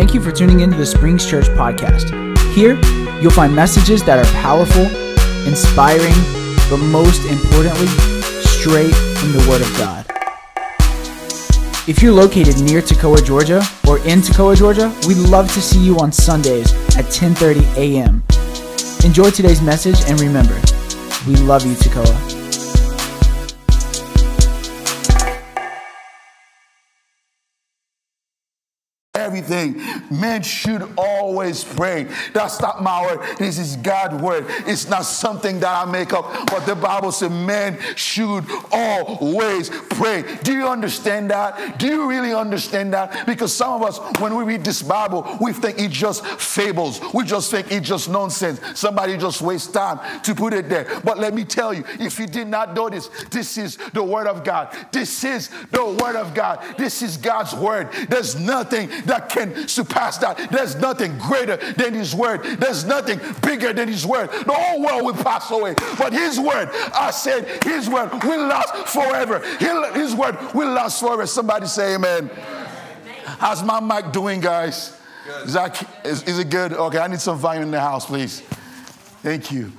[0.00, 2.08] Thank you for tuning into the Springs Church podcast.
[2.54, 2.80] Here,
[3.20, 4.86] you'll find messages that are powerful,
[5.46, 6.14] inspiring,
[6.70, 7.86] but most importantly,
[8.48, 10.06] straight from the Word of God.
[11.86, 15.98] If you're located near Toccoa, Georgia, or in Toccoa, Georgia, we'd love to see you
[15.98, 18.22] on Sundays at 10:30 a.m.
[19.04, 20.58] Enjoy today's message and remember,
[21.26, 22.39] we love you, Toccoa.
[29.30, 29.80] Everything.
[30.10, 32.08] Men should always pray.
[32.32, 33.20] That's not my word.
[33.38, 34.44] This is God's word.
[34.66, 40.24] It's not something that I make up, but the Bible says men should always pray.
[40.42, 41.78] Do you understand that?
[41.78, 43.24] Do you really understand that?
[43.24, 47.00] Because some of us, when we read this Bible, we think it's just fables.
[47.14, 48.60] We just think it's just nonsense.
[48.74, 51.00] Somebody just wastes time to put it there.
[51.04, 54.42] But let me tell you, if you did not notice, this is the word of
[54.42, 54.74] God.
[54.90, 56.64] This is the word of God.
[56.76, 57.90] This is God's word.
[58.08, 60.50] There's nothing that can surpass that.
[60.50, 62.42] There's nothing greater than His word.
[62.44, 64.30] There's nothing bigger than His word.
[64.30, 68.74] The whole world will pass away, but His word, I said, His word will last
[68.88, 69.40] forever.
[69.94, 71.26] His word will last forever.
[71.26, 72.30] Somebody say Amen.
[73.38, 74.96] How's my mic doing, guys?
[75.44, 76.72] Is, that, is, is it good?
[76.72, 78.40] Okay, I need some volume in the house, please.
[79.22, 79.72] Thank you.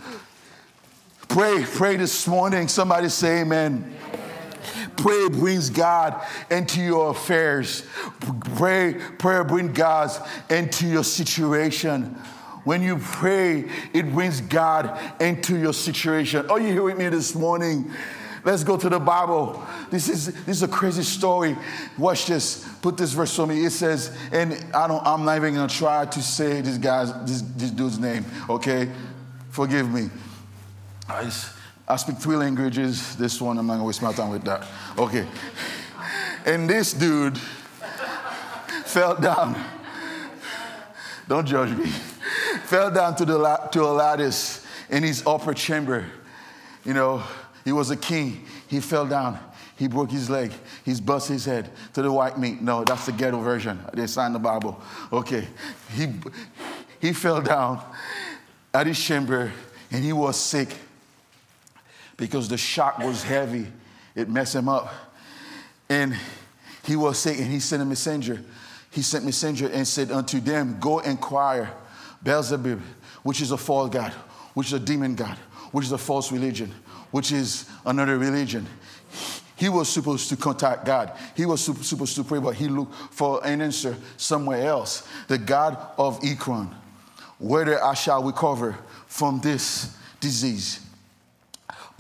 [1.28, 2.68] Pray, pray this morning.
[2.68, 3.96] Somebody say amen.
[5.02, 7.88] Prayer brings God into your affairs.
[8.56, 10.12] Pray, prayer brings God
[10.50, 12.04] into your situation.
[12.66, 16.48] When you pray, it brings God into your situation.
[16.52, 17.92] Are you here with me this morning?
[18.44, 19.64] Let's go to the Bible.
[19.90, 21.56] This is this is a crazy story.
[21.98, 22.68] Watch this.
[22.84, 23.66] Put this verse for me.
[23.66, 25.06] It says, and I don't.
[25.06, 28.26] I'm not even gonna try to say this guy's this, this dude's name.
[28.50, 28.92] Okay,
[29.50, 30.10] forgive me.
[31.10, 31.54] I just,
[31.92, 33.18] I speak three languages.
[33.18, 34.66] This one, I'm not gonna waste my time with that.
[34.98, 35.28] Okay.
[36.46, 37.38] And this dude
[38.86, 39.62] fell down.
[41.28, 41.88] Don't judge me.
[42.64, 46.06] Fell down to, the, to a lattice in his upper chamber.
[46.86, 47.24] You know,
[47.66, 48.46] he was a king.
[48.70, 49.38] He fell down.
[49.76, 50.54] He broke his leg.
[50.86, 52.62] He's bust his head to the white meat.
[52.62, 53.78] No, that's the ghetto version.
[53.94, 54.82] They signed the Bible.
[55.12, 55.46] Okay.
[55.94, 56.08] He,
[57.02, 57.84] he fell down
[58.74, 59.52] at his chamber
[59.92, 60.70] and he was sick
[62.22, 63.66] because the shock was heavy.
[64.14, 64.94] It messed him up.
[65.90, 66.16] And
[66.86, 68.40] he was sick, and he sent a messenger.
[68.92, 71.72] He sent messenger and said unto them, Go inquire
[72.22, 72.80] Beelzebub,
[73.24, 74.12] which is a false god,
[74.54, 75.36] which is a demon god,
[75.72, 76.72] which is a false religion,
[77.10, 78.68] which is another religion.
[79.56, 81.12] He was supposed to contact God.
[81.36, 85.08] He was supposed to pray, but he looked for an answer somewhere else.
[85.28, 86.70] The God of Ekron,
[87.40, 88.78] whether I shall recover
[89.08, 90.82] from this disease.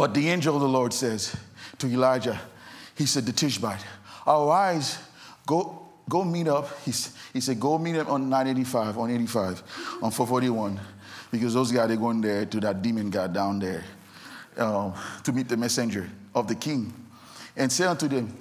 [0.01, 1.35] But the angel of the Lord says
[1.78, 2.41] to Elijah,
[2.95, 3.85] he said to Tishbite,
[4.25, 4.97] arise,
[5.45, 6.75] go, go meet up.
[6.84, 6.91] He,
[7.34, 9.63] he said, go meet up on 985, on 85,
[10.01, 10.79] on 441,
[11.29, 13.84] because those guys, they're going there to that demon guy down there
[14.57, 14.91] uh,
[15.22, 16.91] to meet the messenger of the king.
[17.56, 18.35] And say unto them,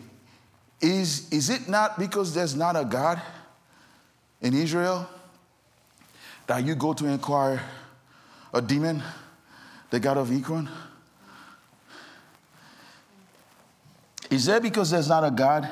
[0.80, 3.20] is, is it not because there's not a God
[4.40, 5.06] in Israel
[6.46, 7.60] that you go to inquire
[8.54, 9.02] a demon,
[9.90, 10.66] the God of Ekron?
[14.30, 15.68] Is that because there's not a God?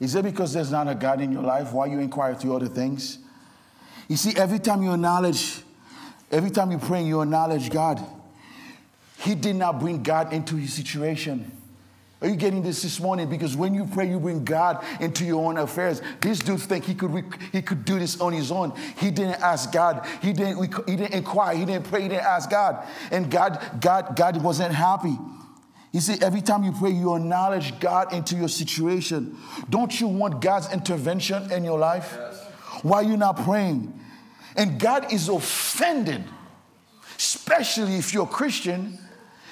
[0.00, 1.72] Is that because there's not a God in your life?
[1.72, 3.18] Why you inquire to other things?
[4.08, 5.62] You see, every time you acknowledge,
[6.30, 8.04] every time you pray, you acknowledge God.
[9.18, 11.50] He did not bring God into his situation.
[12.20, 13.28] Are you getting this this morning?
[13.28, 16.00] Because when you pray, you bring God into your own affairs.
[16.20, 18.72] This dude think he could he could do this on his own.
[18.98, 20.06] He didn't ask God.
[20.22, 21.54] He didn't he didn't inquire.
[21.54, 22.02] He didn't pray.
[22.02, 22.86] He didn't ask God.
[23.10, 25.18] And God God God wasn't happy.
[25.94, 29.38] You see, every time you pray, you acknowledge God into your situation.
[29.70, 32.12] Don't you want God's intervention in your life?
[32.18, 32.44] Yes.
[32.82, 33.96] Why are you not praying?
[34.56, 36.24] And God is offended,
[37.16, 38.98] especially if you're a Christian,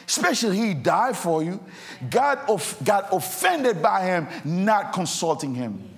[0.09, 1.63] especially He died for you.
[2.11, 2.41] God
[2.83, 5.89] got offended by Him not consulting Him.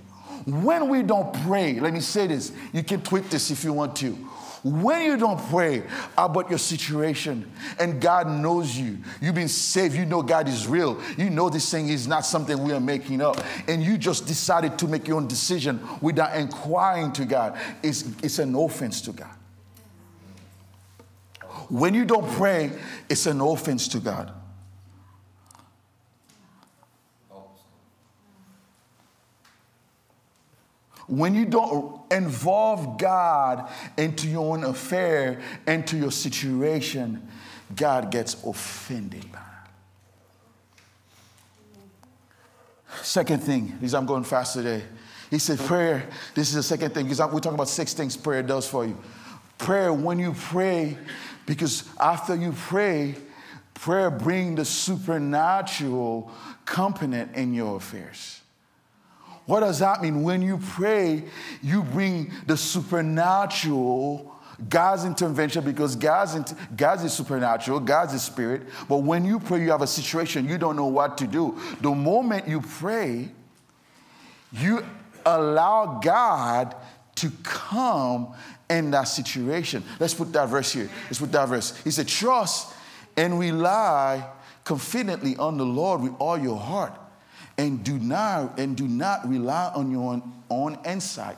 [0.44, 3.96] When we don't pray, let me say this, you can tweet this if you want
[3.96, 4.28] to.
[4.64, 5.82] When you don't pray
[6.16, 10.98] about your situation and God knows you, you've been saved, you know God is real,
[11.18, 13.36] you know this thing is not something we are making up,
[13.68, 18.38] and you just decided to make your own decision without inquiring to God, it's, it's
[18.38, 19.34] an offense to God.
[21.68, 22.72] When you don't pray,
[23.10, 24.32] it's an offense to God.
[31.06, 37.28] When you don't involve God into your own affair, into your situation,
[37.76, 39.26] God gets offended.
[43.02, 44.82] Second thing, because I'm going fast today,
[45.30, 48.42] He said, prayer, this is the second thing, because we're talking about six things prayer
[48.42, 48.96] does for you.
[49.58, 50.96] Prayer, when you pray,
[51.44, 53.14] because after you pray,
[53.74, 56.30] prayer brings the supernatural
[56.64, 58.40] component in your affairs.
[59.46, 60.22] What does that mean?
[60.22, 61.24] When you pray,
[61.62, 64.34] you bring the supernatural
[64.68, 68.62] God's intervention because God's, God's is supernatural, God's is spirit.
[68.88, 71.58] But when you pray, you have a situation, you don't know what to do.
[71.80, 73.30] The moment you pray,
[74.52, 74.84] you
[75.26, 76.76] allow God
[77.16, 78.34] to come
[78.70, 79.82] in that situation.
[79.98, 80.90] Let's put that verse here.
[81.04, 81.76] Let's put that verse.
[81.82, 82.72] He said, Trust
[83.16, 84.26] and rely
[84.64, 86.98] confidently on the Lord with all your heart.
[87.56, 91.36] And do not and do not rely on your own insight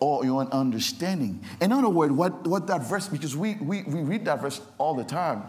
[0.00, 1.42] or your own understanding.
[1.60, 4.94] In other words, what, what that verse, because we, we, we read that verse all
[4.94, 5.42] the time.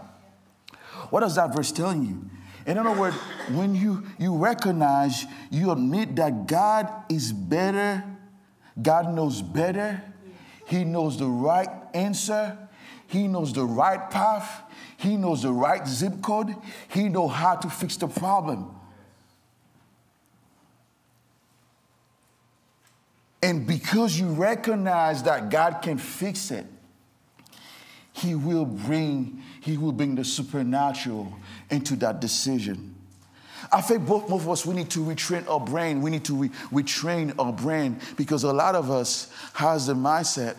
[1.09, 2.29] What is that verse telling you?
[2.65, 3.15] In other words,
[3.51, 8.03] when you, you recognize, you admit that God is better,
[8.81, 10.01] God knows better,
[10.67, 12.57] He knows the right answer,
[13.07, 14.63] He knows the right path,
[14.97, 16.55] He knows the right zip code,
[16.89, 18.73] He knows how to fix the problem.
[23.45, 26.65] And because you recognize that God can fix it,
[28.11, 31.31] He will bring, He will bring the supernatural
[31.69, 32.95] into that decision.
[33.71, 36.01] I think both, of us, we need to retrain our brain.
[36.01, 40.55] We need to re- retrain our brain because a lot of us has the mindset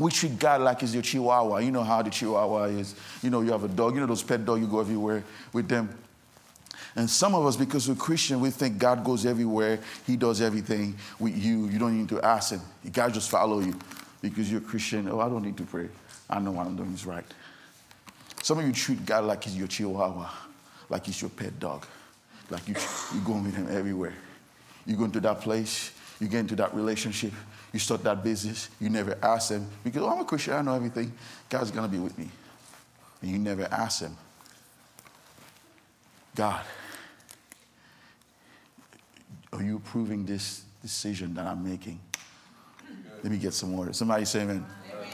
[0.00, 1.58] we treat God like he's your chihuahua.
[1.58, 2.94] You know how the chihuahua is.
[3.20, 3.94] You know, you have a dog.
[3.94, 5.88] You know those pet dogs, you go everywhere with them.
[6.98, 9.78] And some of us, because we're Christian, we think God goes everywhere.
[10.04, 11.68] He does everything with you.
[11.68, 12.60] You don't need to ask him.
[12.92, 13.78] God just follow you
[14.20, 15.08] because you're Christian.
[15.08, 15.88] Oh, I don't need to pray.
[16.28, 17.24] I know what I'm doing is right.
[18.42, 20.28] Some of you treat God like he's your chihuahua,
[20.88, 21.86] like he's your pet dog,
[22.50, 22.74] like you,
[23.14, 24.14] you're going with him everywhere.
[24.84, 27.32] You go into that place, you get into that relationship,
[27.72, 30.74] you start that business, you never ask him, because oh, I'm a Christian, I know
[30.74, 31.12] everything.
[31.48, 32.28] God's going to be with me.
[33.22, 34.16] And you never ask him,
[36.34, 36.64] God,
[39.52, 42.00] are you approving this decision that I'm making?
[43.22, 43.92] Let me get some water.
[43.92, 44.64] Somebody say amen.
[44.92, 45.06] amen.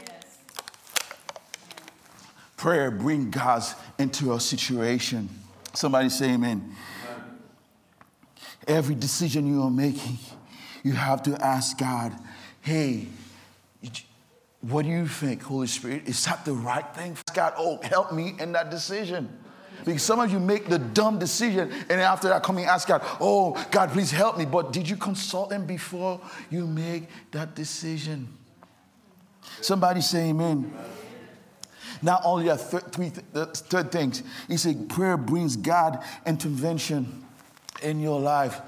[0.00, 0.38] Yes.
[2.56, 3.62] Prayer bring God
[3.98, 5.28] into a situation.
[5.74, 6.74] Somebody say amen.
[7.04, 7.38] amen.
[8.66, 10.18] Every decision you are making,
[10.82, 12.12] you have to ask God,
[12.60, 13.06] hey,
[14.60, 16.02] what do you think, Holy Spirit?
[16.06, 17.16] Is that the right thing?
[17.32, 19.28] God, oh, help me in that decision.
[19.88, 23.00] Because some of you make the dumb decision and after that come and ask God,
[23.20, 24.44] oh, God, please help me.
[24.44, 26.20] But did you consult him before
[26.50, 28.28] you make that decision?
[29.62, 30.72] Somebody say amen.
[32.02, 37.24] Not only are th- three th- third things, he said prayer brings God intervention
[37.82, 38.60] in your life.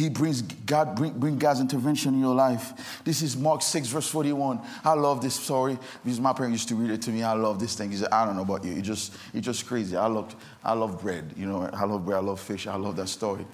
[0.00, 3.02] He brings God, bring, bring God's intervention in your life.
[3.04, 4.58] This is Mark 6, verse 41.
[4.82, 7.22] I love this story because my parents used to read it to me.
[7.22, 7.90] I love this thing.
[7.90, 8.72] He said, I don't know about you.
[8.72, 9.96] It's just, it's just crazy.
[9.98, 11.34] I love, I love bread.
[11.36, 12.16] You know, I love bread.
[12.16, 12.66] I love fish.
[12.66, 13.44] I love that story.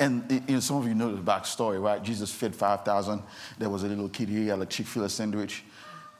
[0.00, 2.02] And you know, some of you know the backstory, right?
[2.02, 3.22] Jesus fed 5,000.
[3.58, 5.62] There was a little kid here, he had a Chick-fil-A sandwich.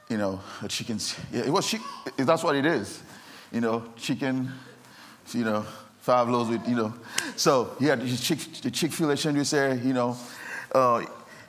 [0.08, 1.00] You know, a chicken.
[1.32, 1.80] Yeah, it was chick.
[2.16, 3.02] That's what it is.
[3.50, 4.52] You know, chicken,
[5.32, 5.66] you know,
[6.06, 6.94] five loaves with, you know.
[7.34, 10.16] So he had Chick, the Chick-fil-A sandwich there, you know.
[10.72, 11.04] Uh,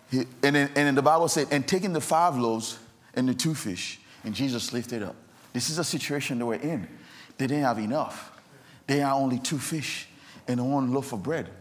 [0.10, 2.80] he, and, then, and then the Bible said, and taking the five loaves
[3.14, 5.16] and the two fish, and Jesus lifted up.
[5.54, 6.88] This is a situation they were in.
[7.38, 8.32] They didn't have enough.
[8.88, 10.08] They had only two fish
[10.48, 11.52] and one loaf of bread.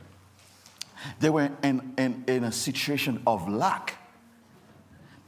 [1.20, 3.92] They were in, in, in a situation of lack.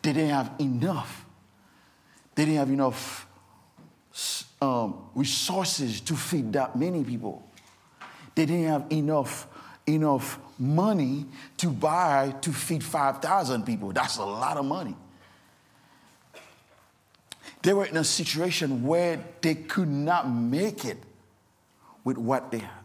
[0.00, 1.26] They didn't have enough.
[2.34, 3.26] They didn't have enough
[4.62, 7.44] um, resources to feed that many people.
[8.38, 9.48] They didn't have enough,
[9.84, 11.26] enough money
[11.56, 13.90] to buy to feed 5,000 people.
[13.92, 14.94] That's a lot of money.
[17.62, 20.98] They were in a situation where they could not make it
[22.04, 22.84] with what they had.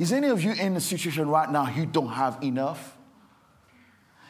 [0.00, 2.96] Is any of you in a situation right now you don't have enough?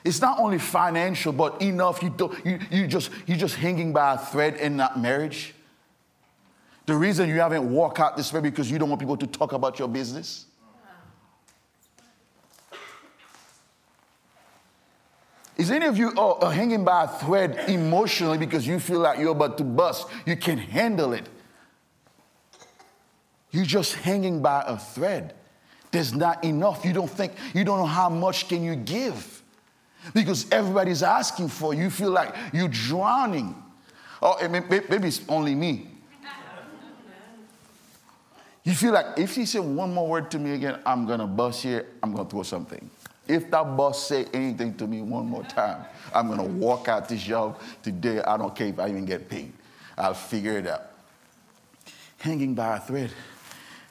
[0.05, 4.17] It's not only financial, but enough you don't you, you just you just hanging by
[4.17, 5.55] a thread in that marriage.
[6.87, 9.53] The reason you haven't walked out this way because you don't want people to talk
[9.53, 10.47] about your business.
[15.61, 19.19] Is any of you oh, uh, hanging by a thread emotionally because you feel like
[19.19, 20.09] you're about to bust?
[20.25, 21.29] You can't handle it.
[23.51, 25.35] You're just hanging by a thread.
[25.91, 26.83] There's not enough.
[26.83, 29.43] You don't think, you don't know how much can you give.
[30.15, 31.83] Because everybody's asking for you.
[31.83, 33.55] You feel like you're drowning.
[34.23, 35.90] Oh, maybe it's only me.
[38.71, 41.65] You feel like if he said one more word to me again, I'm gonna bust
[41.65, 42.89] here, I'm gonna throw something.
[43.27, 45.85] If that boss say anything to me one more time,
[46.15, 48.23] I'm gonna walk out this job today.
[48.23, 49.53] I don't care if I even get paid.
[49.99, 50.83] I'll figure it out.
[52.19, 53.11] Hanging by a thread.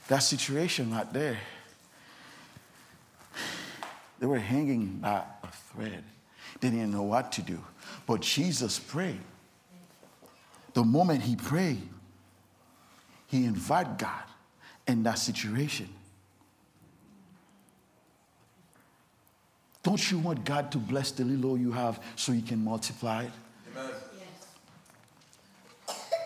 [0.08, 1.38] That situation right there.
[4.20, 6.06] They were hanging by a thread.
[6.62, 7.60] They didn't know what to do.
[8.08, 9.20] But Jesus prayed.
[10.74, 11.82] The moment he prayed,
[13.28, 14.24] he invited God
[14.90, 15.88] in that situation.
[19.84, 23.32] Don't you want God to bless the little you have so you can multiply it?
[23.78, 23.92] Amen.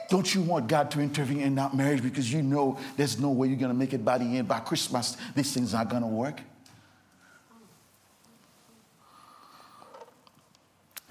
[0.10, 3.48] Don't you want God to intervene in that marriage because you know there's no way
[3.48, 4.48] you're going to make it by the end?
[4.48, 6.39] By Christmas, these things are going to work?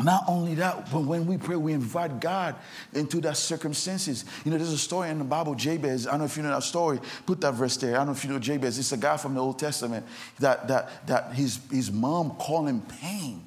[0.03, 2.57] Not only that, but when we pray, we invite God
[2.93, 4.25] into that circumstances.
[4.45, 6.07] You know, there's a story in the Bible, Jabez.
[6.07, 6.99] I don't know if you know that story.
[7.27, 7.95] Put that verse there.
[7.95, 8.79] I don't know if you know Jabez.
[8.79, 10.07] It's a guy from the Old Testament
[10.41, 13.47] that, that, that his, his mom called him pain.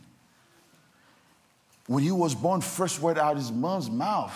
[1.88, 4.34] When he was born, first word out of his mom's mouth,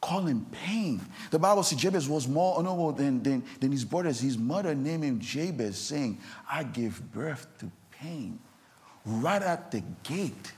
[0.00, 1.00] call him pain.
[1.30, 4.20] The Bible says Jabez was more honorable than, than, than his brothers.
[4.20, 6.18] His mother named him Jabez, saying,
[6.50, 8.38] I gave birth to pain.
[9.04, 10.52] Right at the gate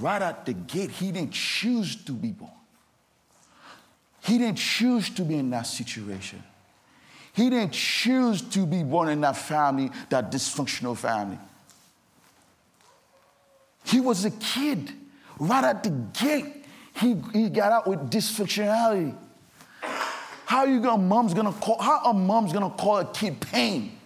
[0.00, 2.50] right at the gate, he didn't choose to be born.
[4.22, 6.42] He didn't choose to be in that situation.
[7.32, 11.38] He didn't choose to be born in that family, that dysfunctional family.
[13.84, 14.90] He was a kid.
[15.38, 16.64] Right at the gate,
[16.98, 19.14] he, he got out with dysfunctionality.
[20.46, 23.98] How are you gonna, mom's gonna call, how a mom's gonna call a kid pain?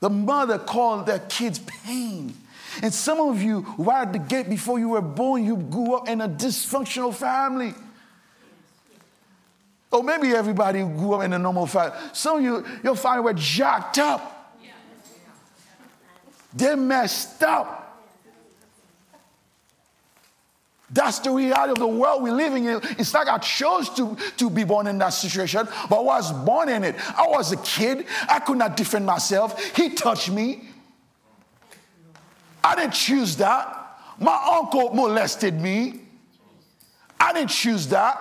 [0.00, 2.34] The mother called their kids pain.
[2.82, 6.08] And some of you, right at the gate before you were born, you grew up
[6.08, 7.74] in a dysfunctional family.
[9.90, 11.96] Or maybe everybody grew up in a normal family.
[12.12, 14.34] Some of you, your family were jacked up.
[16.54, 17.78] They messed up.
[20.90, 22.80] That's the reality of the world we're living in.
[22.98, 26.70] It's like I chose to, to be born in that situation, but I was born
[26.70, 26.94] in it.
[27.16, 28.06] I was a kid.
[28.28, 29.76] I could not defend myself.
[29.76, 30.67] He touched me.
[32.68, 33.98] I didn't choose that.
[34.18, 36.00] My uncle molested me.
[37.18, 38.20] I didn't choose that.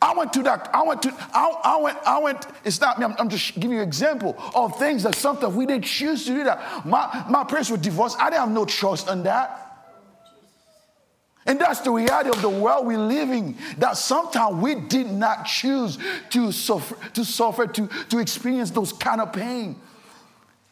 [0.00, 3.06] I went to that, I went to, I, I went, I went, it's not me,
[3.06, 6.34] I'm, I'm, just giving you an example of things that sometimes we didn't choose to
[6.34, 6.86] do that.
[6.86, 8.16] My, my parents were divorced.
[8.20, 9.62] I didn't have no choice on that.
[11.46, 15.98] And that's the reality of the world we're living, that sometimes we did not choose
[16.30, 19.80] to suffer, to suffer, to, to experience those kind of pain.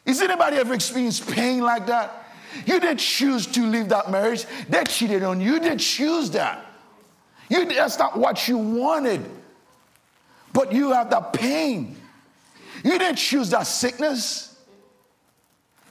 [0.05, 2.24] Is anybody ever experienced pain like that?
[2.65, 4.45] You didn't choose to leave that marriage.
[4.69, 5.53] They cheated on you.
[5.53, 6.65] You didn't choose that.
[7.49, 9.23] You, that's not what you wanted.
[10.53, 11.97] But you have that pain.
[12.83, 14.55] You didn't choose that sickness.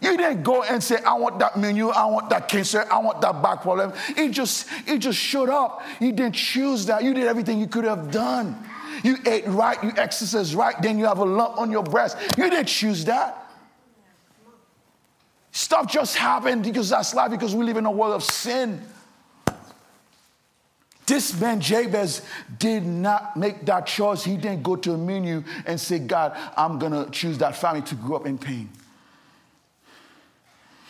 [0.01, 3.23] You didn't go and say, I want that menu, I want that cancer, I want
[3.23, 3.93] that back problem.
[4.11, 5.83] It just, it just showed up.
[5.99, 7.03] You didn't choose that.
[7.03, 8.57] You did everything you could have done.
[9.03, 12.19] You ate right, you exercised right, then you have a lump on your breast.
[12.37, 13.44] You didn't choose that.
[15.57, 18.83] Stuff just happened because that's life, because we live in a world of sin.
[21.07, 22.23] This man Jabez
[22.59, 24.25] did not make that choice.
[24.25, 27.95] He didn't go to a menu and say, God, I'm gonna choose that family to
[27.95, 28.69] grow up in pain.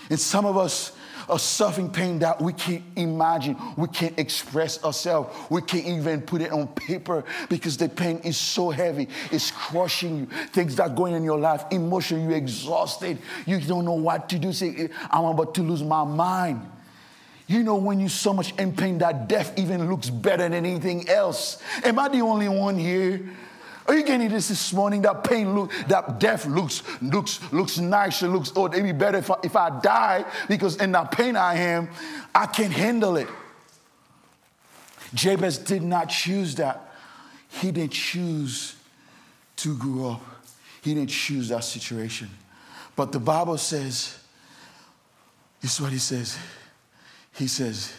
[0.09, 0.93] And some of us,
[1.29, 6.41] a suffering pain that we can't imagine, we can't express ourselves, we can't even put
[6.41, 10.27] it on paper because the pain is so heavy, it's crushing you.
[10.53, 14.39] Things that are going in your life, emotion, you're exhausted, you don't know what to
[14.39, 14.53] do.
[14.53, 16.71] Say, eh, I'm about to lose my mind.
[17.47, 21.09] You know, when you're so much in pain that death even looks better than anything
[21.09, 21.63] else.
[21.85, 23.21] Am I the only one here?
[23.87, 25.03] Are you getting this this morning?
[25.03, 29.31] That pain look, that death looks looks looks nicer, looks oh, it'd be better if
[29.31, 31.91] I, if I die because in that pain I am,
[32.35, 33.29] I can't handle it.
[35.13, 36.93] Jabez did not choose that.
[37.49, 38.75] He didn't choose
[39.57, 40.23] to grow up.
[40.83, 42.31] He didn't choose that situation.
[42.97, 44.19] But the Bible says,
[45.61, 46.37] this is what he says.
[47.33, 47.93] He says,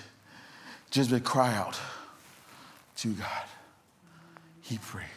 [0.93, 1.79] Jezebel cry out
[2.97, 3.43] to God.
[4.61, 5.14] He prayed.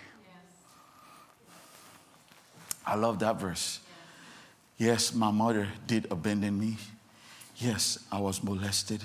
[2.88, 3.80] I love that verse.
[4.78, 6.78] Yes, my mother did abandon me.
[7.58, 9.02] Yes, I was molested.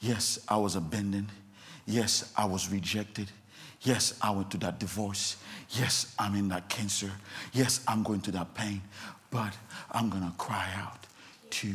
[0.00, 1.28] Yes, I was abandoned.
[1.86, 3.30] Yes, I was rejected.
[3.82, 5.36] Yes, I went to that divorce.
[5.70, 7.12] Yes, I'm in that cancer.
[7.52, 8.82] Yes, I'm going to that pain.
[9.30, 9.56] But
[9.92, 11.06] I'm going to cry out
[11.50, 11.72] to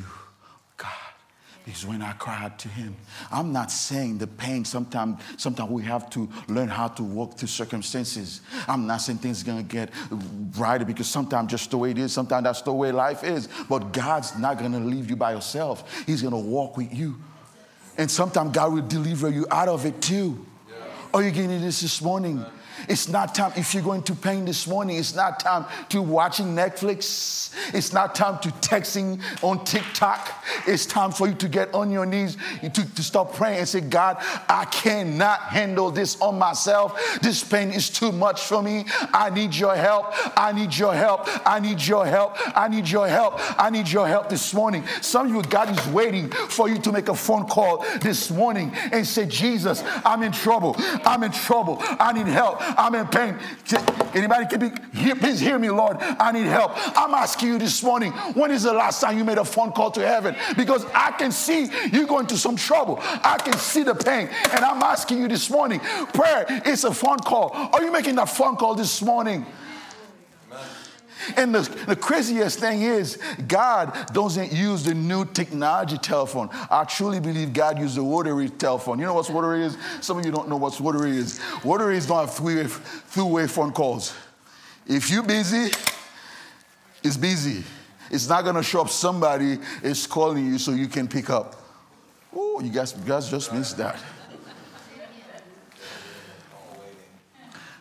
[0.75, 1.08] God
[1.69, 2.95] is when I cried to him.
[3.31, 7.47] I'm not saying the pain, sometimes sometimes we have to learn how to walk through
[7.47, 8.41] circumstances.
[8.67, 12.13] I'm not saying things are gonna get brighter because sometimes just the way it is,
[12.13, 13.47] sometimes that's the way life is.
[13.67, 16.03] But God's not gonna leave you by yourself.
[16.05, 17.15] He's gonna walk with you.
[17.97, 20.45] And sometimes God will deliver you out of it too.
[21.13, 22.45] Are you getting this this morning?
[22.87, 26.55] It's not time, if you're going to pain this morning, it's not time to watching
[26.55, 27.51] Netflix.
[27.73, 30.43] It's not time to texting on TikTok.
[30.67, 33.81] It's time for you to get on your knees, to, to start praying and say,
[33.81, 34.17] God,
[34.47, 37.19] I cannot handle this on myself.
[37.21, 38.85] This pain is too much for me.
[39.13, 40.13] I need your help.
[40.37, 41.27] I need your help.
[41.45, 42.35] I need your help.
[42.55, 43.35] I need your help.
[43.59, 44.85] I need your help this morning.
[45.01, 48.71] Some of you, God is waiting for you to make a phone call this morning
[48.91, 50.75] and say, Jesus, I'm in trouble.
[50.77, 51.77] I'm in trouble.
[51.81, 52.61] I need help.
[52.79, 53.37] I'm in pain.
[54.13, 55.97] Anybody can be, please hear me, Lord.
[55.99, 56.71] I need help.
[56.97, 59.91] I'm asking you this morning, when is the last time you made a phone call
[59.91, 60.35] to heaven?
[60.55, 62.99] Because I can see you going through some trouble.
[63.01, 64.29] I can see the pain.
[64.51, 65.81] And I'm asking you this morning,
[66.13, 67.51] prayer is a phone call.
[67.53, 69.45] Are you making that phone call this morning?
[71.37, 73.17] And the, the craziest thing is,
[73.47, 76.49] God doesn't use the new technology telephone.
[76.69, 78.99] I truly believe God used the rotary telephone.
[78.99, 79.77] You know what rotary is?
[80.01, 81.39] Some of you don't know what rotary is.
[81.63, 84.13] Rotary is not three-way three-way phone calls.
[84.85, 85.71] If you're busy,
[87.03, 87.63] it's busy.
[88.11, 91.55] It's not going to show up somebody is calling you so you can pick up.
[92.35, 93.99] Oh, you guys, you guys just missed that.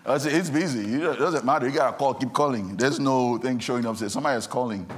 [0.08, 0.94] I it's busy.
[0.94, 1.68] It doesn't matter.
[1.68, 2.78] You got to call, keep calling.
[2.78, 3.94] There's no thing showing up.
[3.98, 4.88] Say, somebody is calling.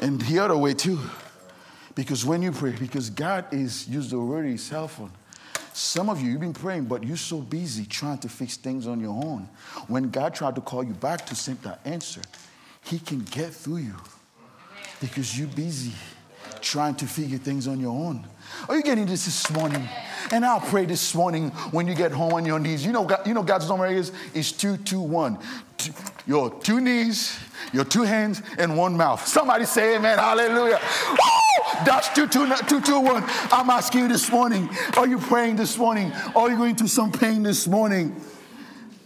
[0.00, 0.98] And the other way too,
[1.94, 5.12] because when you pray, because God is used already his cell phone.
[5.72, 8.98] Some of you, you've been praying, but you're so busy trying to fix things on
[8.98, 9.48] your own.
[9.86, 12.22] When God tried to call you back to send that answer,
[12.82, 13.94] He can get through you
[15.00, 15.92] because you're busy
[16.62, 18.26] trying to figure things on your own.
[18.68, 19.88] Are you getting this this morning?
[20.32, 22.84] And I'll pray this morning when you get home on your knees.
[22.84, 25.38] You know, God, you know God's number is is two, two, one.
[25.76, 25.92] Two,
[26.26, 27.38] your two knees,
[27.72, 29.26] your two hands, and one mouth.
[29.26, 30.18] Somebody say Amen.
[30.18, 30.80] Hallelujah.
[31.84, 33.24] That's two, two, two, two, one.
[33.50, 34.68] I'm asking you this morning.
[34.96, 36.12] Are you praying this morning?
[36.34, 38.14] Are you going through some pain this morning?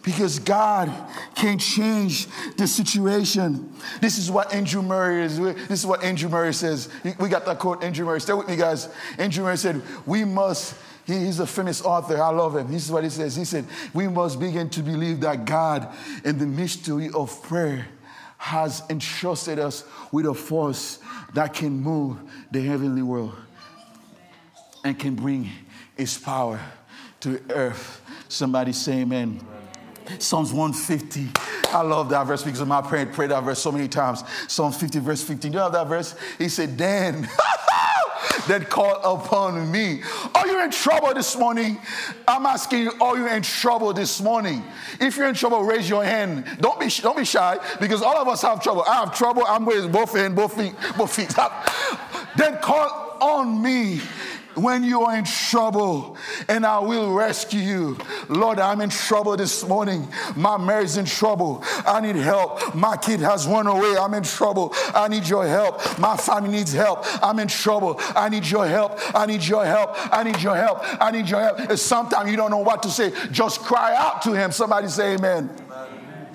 [0.04, 0.92] Because God
[1.34, 3.72] can change the situation.
[4.00, 5.38] This is what Andrew Murray is.
[5.38, 6.90] This is what Andrew Murray says.
[7.18, 8.20] We got that quote, Andrew Murray.
[8.20, 8.88] Stay with me, guys.
[9.18, 12.22] Andrew Murray said, We must, he's a famous author.
[12.22, 12.70] I love him.
[12.70, 13.34] This is what he says.
[13.34, 13.64] He said,
[13.94, 15.88] We must begin to believe that God,
[16.22, 17.86] in the mystery of prayer,
[18.36, 20.98] has entrusted us with a force
[21.32, 22.18] that can move
[22.50, 23.34] the heavenly world
[24.84, 25.48] and can bring
[25.96, 26.60] his power
[27.20, 28.02] to earth.
[28.28, 29.40] Somebody say amen.
[30.18, 31.28] Psalms 150.
[31.70, 34.22] I love that verse because my prayer prayed that verse so many times.
[34.48, 35.50] Psalm 50, verse 15.
[35.50, 36.14] Do you have that verse?
[36.38, 37.22] He said, Then
[38.48, 40.02] that called upon me.
[40.34, 41.78] Are you in trouble this morning?
[42.28, 44.62] I'm asking you, are you in trouble this morning?
[45.00, 46.44] If you're in trouble, raise your hand.
[46.60, 48.84] Don't be, don't be shy because all of us have trouble.
[48.86, 49.44] I have trouble.
[49.46, 51.34] I'm with both hands, both feet, both feet.
[52.36, 54.00] Then call on me
[54.54, 56.16] when you are in trouble,
[56.48, 57.98] and I will rescue you.
[58.28, 60.08] Lord, I'm in trouble this morning.
[60.36, 61.62] My marriage is in trouble.
[61.86, 62.74] I need help.
[62.74, 63.96] My kid has run away.
[63.96, 64.72] I'm in trouble.
[64.94, 65.98] I need your help.
[65.98, 67.04] My family needs help.
[67.22, 67.96] I'm in trouble.
[68.14, 68.98] I need your help.
[69.14, 69.90] I need your help.
[70.12, 70.78] I need your help.
[71.00, 71.58] I need your help.
[71.58, 73.12] And sometimes you don't know what to say.
[73.30, 74.52] Just cry out to him.
[74.52, 75.50] Somebody say amen.
[75.70, 76.28] amen.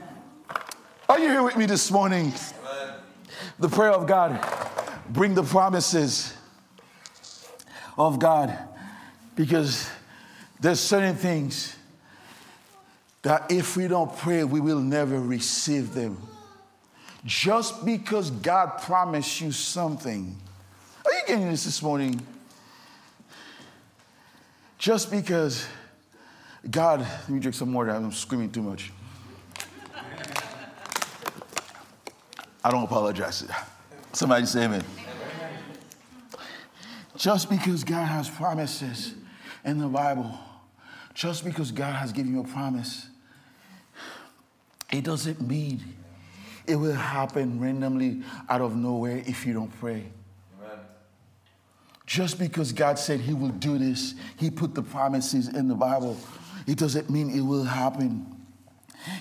[1.07, 2.33] Are you here with me this morning?
[2.61, 2.95] Amen.
[3.59, 4.45] The prayer of God
[5.09, 6.33] bring the promises
[7.99, 8.57] of God
[9.35, 9.89] because
[10.59, 11.75] there's certain things
[13.21, 16.17] that if we don't pray, we will never receive them.
[17.25, 20.37] Just because God promised you something.
[21.05, 22.25] Are you getting this this morning?
[24.77, 25.67] Just because
[26.71, 28.93] God, let me drink some water, I'm screaming too much.
[32.63, 33.45] I don't apologize.
[34.13, 34.83] Somebody say amen.
[37.19, 39.13] Just because God has promises
[39.65, 40.39] in the Bible,
[41.13, 43.07] just because God has given you a promise,
[44.89, 45.83] it doesn't mean
[46.65, 50.05] it will happen randomly out of nowhere if you don't pray.
[50.61, 50.79] Amen.
[52.05, 56.15] Just because God said He will do this, He put the promises in the Bible,
[56.67, 58.33] it doesn't mean it will happen.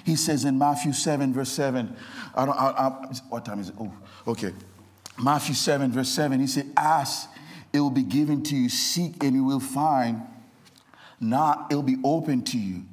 [0.05, 1.97] He says in Matthew 7, verse 7,
[2.37, 2.91] I don't, I, I,
[3.29, 3.75] what time is it?
[3.81, 3.93] Oh,
[4.29, 4.53] okay.
[5.21, 7.29] Matthew 7, verse 7, he said, Ask
[7.73, 8.69] it will be given to you.
[8.69, 10.23] Seek and you will find.
[11.21, 12.85] Not, it'll be open to you.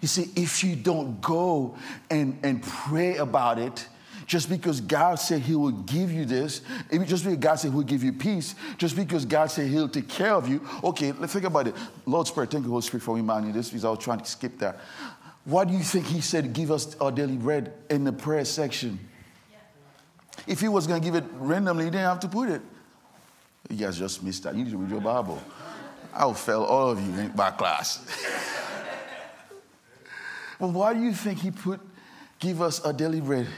[0.00, 1.76] You see, if you don't go
[2.10, 3.88] and, and pray about it,
[4.26, 6.62] just because God said He will give you this,
[7.06, 10.32] just because God said He'll give you peace, just because God said He'll take care
[10.32, 10.66] of you.
[10.82, 11.74] Okay, let's think about it.
[12.06, 14.24] Lord's Prayer, thank you, Holy Spirit, for reminding me this because I was trying to
[14.24, 14.80] skip that.
[15.44, 18.98] Why do you think He said, Give us our daily bread in the prayer section?
[20.46, 22.62] If He was going to give it randomly, He didn't have to put it.
[23.70, 24.54] You guys just missed that.
[24.54, 25.42] You need to read your Bible.
[26.12, 28.04] I'll fail all of you in my class.
[30.60, 31.80] but why do you think He put,
[32.38, 33.48] Give us a daily bread?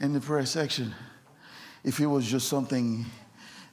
[0.00, 0.94] in the prayer section.
[1.84, 3.04] If it was just something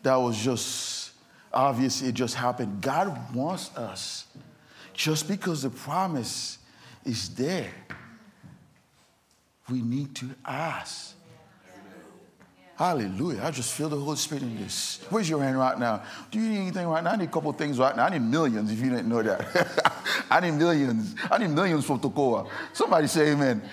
[0.04, 1.12] that was just
[1.54, 2.82] obvious, it just happened.
[2.82, 4.26] God wants us
[4.94, 6.60] just because the promise
[7.06, 7.72] is there.
[9.70, 11.13] We need to ask.
[12.78, 13.42] Hallelujah.
[13.44, 15.00] I just feel the Holy Spirit in this.
[15.10, 16.04] Where's your hand right now?
[16.30, 17.13] Do you need anything right now?
[17.13, 18.06] I need a couple things right now.
[18.06, 20.04] I need millions if you didn't know that.
[20.30, 21.16] I need millions.
[21.32, 22.48] I need millions from Toccoa.
[22.74, 23.63] Somebody say amen.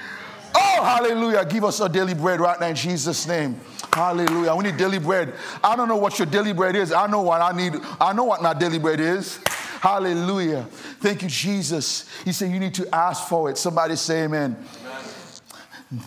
[0.55, 1.45] Oh, hallelujah.
[1.45, 3.61] Give us our daily bread right now in Jesus' name.
[3.93, 4.55] Hallelujah.
[4.55, 5.35] We need daily bread.
[5.63, 6.91] I don't know what your daily bread is.
[6.91, 7.75] I know what I need.
[8.01, 9.39] I know what my daily bread is.
[9.83, 10.63] Hallelujah.
[11.01, 12.09] Thank you, Jesus.
[12.25, 13.59] He said you need to ask for it.
[13.59, 14.57] Somebody say amen.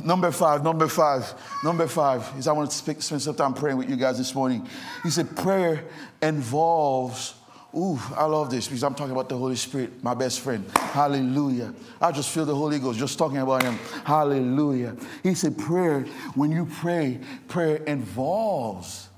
[0.03, 3.77] Number five, number five, number five is I want to speak, spend some time praying
[3.77, 4.67] with you guys this morning.
[5.03, 5.83] He said prayer
[6.21, 7.35] involves
[7.75, 10.65] Ooh, I love this because I'm talking about the Holy Spirit, my best friend.
[10.75, 11.73] Hallelujah.
[12.01, 13.77] I just feel the Holy Ghost just talking about him.
[14.03, 14.95] Hallelujah.
[15.21, 16.01] He said, prayer,
[16.33, 19.09] when you pray, prayer involves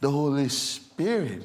[0.00, 1.44] the Holy Spirit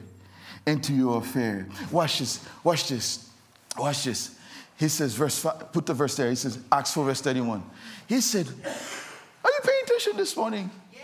[0.65, 1.67] into your affair.
[1.91, 3.29] Watch this, watch this,
[3.77, 4.35] watch this.
[4.77, 6.29] He says, verse five, put the verse there.
[6.29, 7.63] He says, Acts 4, verse 31.
[8.07, 10.71] He said, Are you paying attention this morning?
[10.93, 11.03] Yes,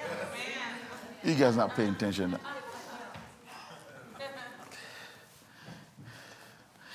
[1.23, 2.37] you guys not paying attention.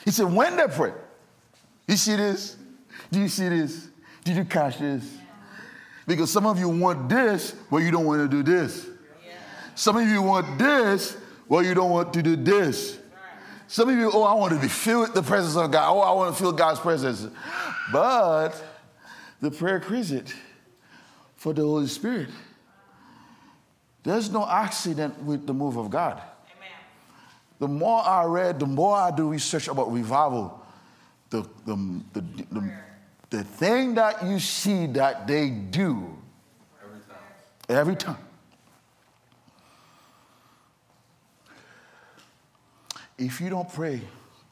[0.05, 0.93] He said, when they pray,
[1.87, 2.57] you see this?
[3.11, 3.89] Do you see this?
[4.25, 5.05] Did you catch this?
[6.07, 8.89] Because some of you want this, but you don't want to do this.
[9.75, 11.17] Some of you want this,
[11.47, 12.99] well, you don't want to do this.
[13.67, 15.95] Some of you, oh, I want to be filled with the presence of God.
[15.95, 17.27] Oh, I want to feel God's presence.
[17.93, 18.53] But
[19.41, 20.35] the prerequisite
[21.37, 22.29] for the Holy Spirit,
[24.03, 26.23] there's no accident with the move of God
[27.59, 30.65] the more I read, the more I do research about revival,
[31.31, 31.77] the, the,
[32.13, 32.21] the,
[32.53, 32.73] the,
[33.31, 36.17] the thing that you see that they do
[36.83, 37.19] every time.
[37.69, 38.17] Every time.
[43.19, 44.01] If you don't pray,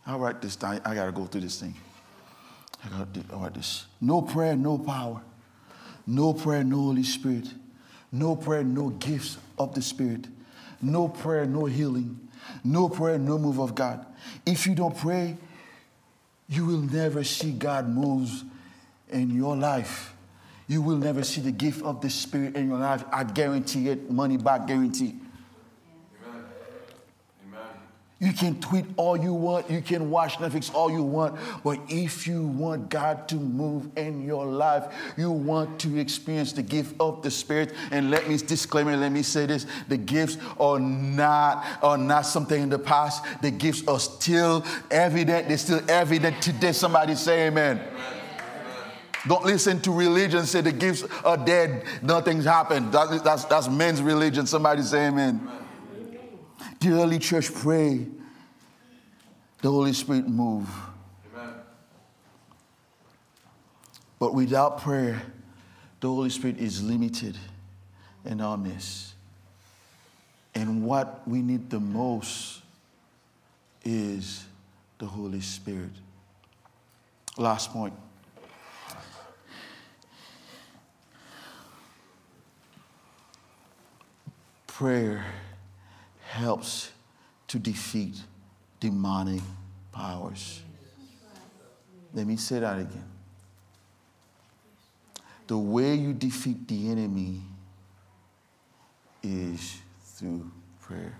[0.04, 0.80] I'll write this down.
[0.84, 1.74] I got to go through this thing.
[2.94, 3.86] I got this.
[4.00, 5.22] No prayer, no power.
[6.06, 7.48] No prayer, no Holy Spirit.
[8.12, 10.26] No prayer, no gifts of the Spirit.
[10.80, 12.28] No prayer, no healing.
[12.62, 14.04] No prayer, no move of God.
[14.44, 15.36] If you don't pray,
[16.48, 18.44] you will never see God moves
[19.10, 20.14] in your life.
[20.68, 23.04] You will never see the gift of the Spirit in your life.
[23.12, 25.16] I guarantee it, money back guarantee.
[28.18, 32.26] You can tweet all you want, you can watch Netflix all you want, but if
[32.26, 34.84] you want God to move in your life,
[35.18, 37.74] you want to experience the gift of the Spirit.
[37.90, 42.62] And let me disclaimer, let me say this: the gifts are not are not something
[42.62, 43.22] in the past.
[43.42, 45.48] The gifts are still evident.
[45.48, 46.72] They're still evident today.
[46.72, 47.78] Somebody say Amen.
[47.78, 48.16] amen.
[49.28, 52.92] Don't listen to religion say the gifts are dead, nothing's happened.
[52.92, 54.46] That, that's, that's men's religion.
[54.46, 55.40] Somebody say amen.
[55.42, 55.65] amen.
[56.80, 58.06] The early church pray,
[59.62, 60.68] the Holy Spirit move.
[61.34, 61.54] Amen.
[64.18, 65.22] But without prayer,
[66.00, 67.36] the Holy Spirit is limited
[68.24, 69.14] in our midst.
[70.54, 72.62] And what we need the most
[73.84, 74.44] is
[74.98, 75.90] the Holy Spirit.
[77.36, 77.94] Last point.
[84.66, 85.24] Prayer
[86.28, 86.90] helps
[87.48, 88.16] to defeat
[88.80, 89.42] demonic
[89.92, 90.62] powers.
[92.12, 93.04] Let me say that again.
[95.46, 97.40] The way you defeat the enemy
[99.22, 101.14] is through prayer.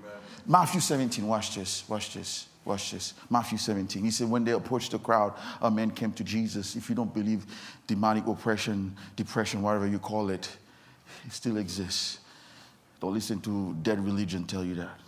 [0.00, 0.18] Amen.
[0.46, 3.14] Matthew 17, watch this, watch this, watch this.
[3.28, 4.02] Matthew 17.
[4.02, 6.74] He said, When they approached the crowd, a man came to Jesus.
[6.74, 7.46] If you don't believe
[7.86, 10.48] demonic oppression, depression, whatever you call it,
[11.26, 12.18] it still exists.
[13.00, 15.00] Don't listen to dead religion tell you that.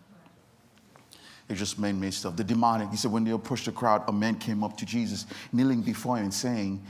[1.49, 2.37] It's just man made stuff.
[2.37, 5.27] The demonic, he said, when they approached the crowd, a man came up to Jesus,
[5.53, 6.83] kneeling before him and saying,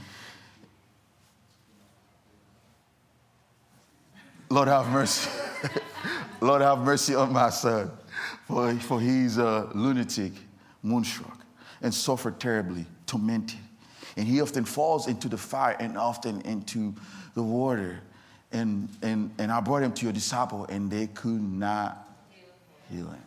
[4.49, 5.31] Lord, have mercy.
[6.41, 7.91] Lord, have mercy on my son,
[8.47, 10.33] for, for he's a lunatic,
[10.83, 11.39] moonstruck,
[11.81, 13.59] and suffered terribly, tormented.
[14.17, 16.95] And he often falls into the fire and often into
[17.35, 18.01] the water
[18.53, 22.09] And, and, and I brought him to your disciple, and they could not
[22.91, 23.23] heal him.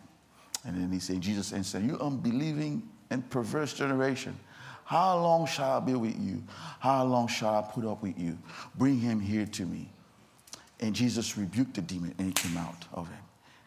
[0.64, 4.36] And then he said, Jesus answered, You unbelieving and perverse generation,
[4.84, 6.42] how long shall I be with you?
[6.78, 8.38] How long shall I put up with you?
[8.76, 9.88] Bring him here to me.
[10.78, 13.18] And Jesus rebuked the demon, and he came out of him.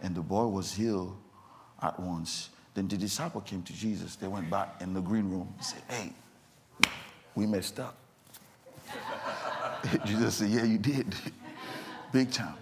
[0.01, 1.17] And the boy was healed
[1.81, 2.49] at once.
[2.73, 4.15] Then the disciple came to Jesus.
[4.15, 5.53] They went back in the green room.
[5.57, 6.13] He said, Hey,
[7.35, 7.97] we messed up.
[10.05, 11.13] Jesus said, Yeah, you did.
[12.11, 12.55] Big time.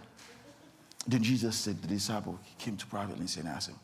[1.07, 3.79] Then Jesus said, The disciple he came to privately and said, Ask him.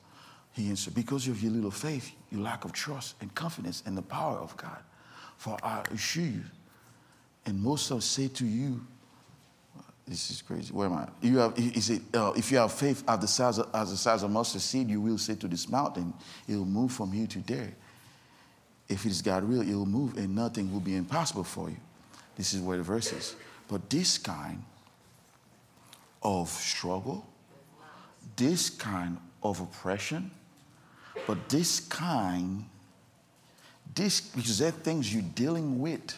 [0.54, 4.02] He answered, Because of your little faith, your lack of trust and confidence in the
[4.02, 4.80] power of God.
[5.38, 6.43] For I assure you,
[7.45, 8.86] and most of say to you,
[10.08, 10.73] this is crazy.
[10.73, 11.08] Where am I?
[11.21, 13.97] You have, is it, uh, if you have faith as the size of, as the
[13.97, 16.13] size of mustard seed, you will say to this mountain,
[16.47, 17.73] it will move from here to there.
[18.89, 21.78] If it is God will, it will move, and nothing will be impossible for you.
[22.36, 23.36] This is where the verse is.
[23.69, 24.62] But this kind
[26.24, 27.26] of struggle,
[28.36, 30.32] this kind of oppression,
[31.28, 32.66] but this kind,
[33.94, 36.16] this because there are things you're dealing with.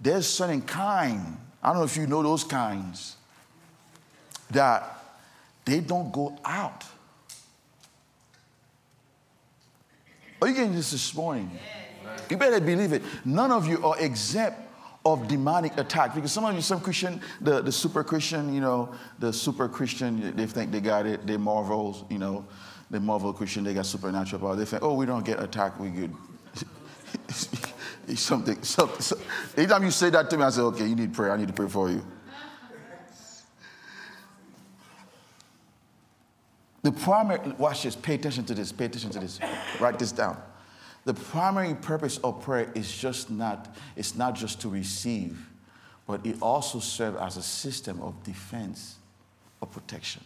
[0.00, 3.16] There's certain kind I don't know if you know those kinds
[4.50, 5.04] that
[5.64, 6.84] they don't go out.
[10.40, 11.50] Are you getting this this morning?
[12.30, 13.02] You better believe it.
[13.24, 14.60] None of you are exempt
[15.14, 18.94] of demonic attack because some of you, some Christian, the, the super Christian, you know,
[19.18, 21.26] the super Christian, they think they got it.
[21.26, 22.46] They marvel, you know,
[22.90, 24.56] they marvel Christian, they got supernatural power.
[24.56, 26.14] They think, oh, we don't get attacked, we good.
[28.14, 29.28] something, something, something.
[29.56, 31.32] Anytime you say that to me, I say, okay, you need prayer.
[31.32, 32.04] I need to pray for you.
[36.82, 39.40] The primary, watch this, pay attention to this, pay attention to this,
[39.80, 40.40] write this down.
[41.08, 45.38] The primary purpose of prayer is just not, it's not just to receive,
[46.06, 48.96] but it also serves as a system of defense
[49.62, 50.22] of protection.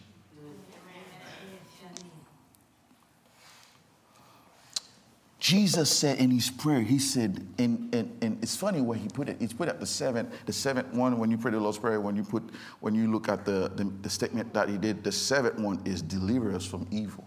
[5.39, 9.29] Jesus said in his prayer, he said, and, and, and it's funny where he put
[9.29, 9.37] it.
[9.39, 12.17] He put at the seventh, the seventh one when you pray the Lord's Prayer, when
[12.17, 12.43] you put,
[12.81, 16.01] when you look at the, the, the statement that he did, the seventh one is
[16.01, 17.25] deliver us from evil.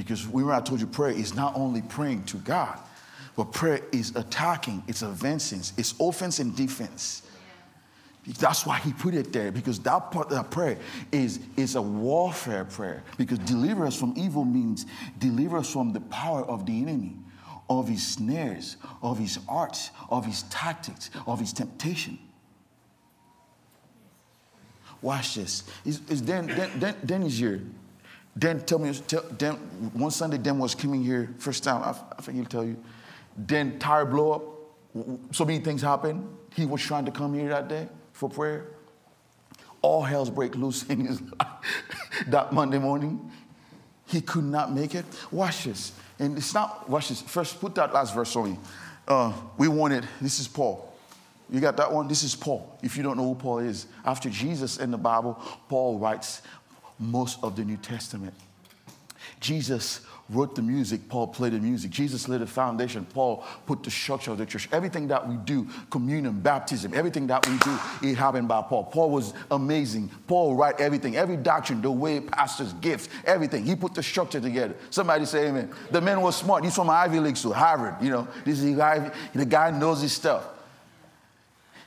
[0.00, 2.78] Because remember I told you prayer is not only praying to God,
[3.36, 7.20] but prayer is attacking, it's advancing, it's offense and defense.
[8.38, 10.78] That's why he put it there, because that part of that prayer
[11.12, 13.02] is, is a warfare prayer.
[13.18, 14.86] Because deliver us from evil means
[15.18, 17.16] deliver us from the power of the enemy,
[17.68, 22.18] of his snares, of his arts, of his tactics, of his temptation.
[25.02, 25.64] Watch this.
[25.84, 26.46] Is, then,
[26.78, 27.60] then, then is here.
[28.36, 29.54] Then tell me, tell, then,
[29.92, 32.76] one Sunday, Dan was coming here, first time, I, I think he'll tell you.
[33.36, 34.42] Then tire blow up.
[35.34, 36.28] So many things happened.
[36.54, 38.66] He was trying to come here that day for prayer.
[39.82, 41.48] All hells break loose in his life
[42.28, 43.30] that Monday morning.
[44.06, 45.04] He could not make it.
[45.30, 45.92] Watch this.
[46.18, 47.22] And it's not, watch this.
[47.22, 48.58] First, put that last verse on me.
[49.06, 50.90] Uh, we wanted, this is Paul.
[51.50, 52.06] You got that one?
[52.06, 52.78] This is Paul.
[52.82, 55.34] If you don't know who Paul is, after Jesus in the Bible,
[55.68, 56.42] Paul writes
[57.00, 58.34] most of the New Testament.
[59.40, 61.90] Jesus wrote the music, Paul played the music.
[61.90, 64.68] Jesus laid the foundation, Paul put the structure of the church.
[64.70, 68.84] Everything that we do, communion, baptism, everything that we do, it happened by Paul.
[68.84, 70.08] Paul was amazing.
[70.28, 73.64] Paul write everything, every doctrine, the way pastors, gifts, everything.
[73.64, 74.76] He put the structure together.
[74.90, 75.72] Somebody say amen.
[75.90, 76.64] The man was smart.
[76.64, 77.96] He's from Ivy League school, Harvard.
[78.00, 80.46] You know, this is guy, the guy knows his stuff.